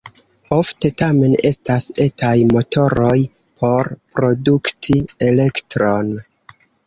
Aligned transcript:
Ofte 0.55 0.89
tamen 1.01 1.35
estas 1.49 1.85
etaj 2.05 2.31
motoroj 2.55 3.19
por 3.63 3.91
produkti 4.17 4.99
elektron. 5.29 6.11